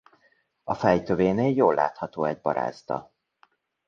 A 0.63 0.73
fej 0.73 1.03
tövénél 1.03 1.55
jól 1.55 1.73
látható 1.73 2.23
egy 2.23 2.41
barázda. 2.41 3.11